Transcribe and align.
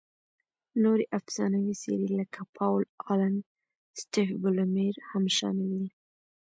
نورې 0.83 1.05
افسانوي 1.19 1.73
څېرې 1.81 2.09
لکه 2.19 2.39
پاول 2.55 2.85
الن، 3.11 3.35
سټیف 3.99 4.29
بولمیر 4.41 4.95
هم 5.09 5.23
شامل 5.37 5.69
دي. 5.79 5.89